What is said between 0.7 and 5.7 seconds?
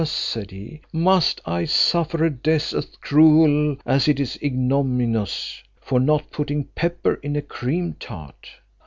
"must I suffer a death as cruel as it is ignominious,